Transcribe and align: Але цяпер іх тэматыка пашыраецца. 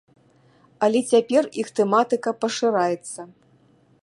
Але 0.87 0.99
цяпер 1.11 1.43
іх 1.65 1.71
тэматыка 1.81 2.29
пашыраецца. 2.47 3.21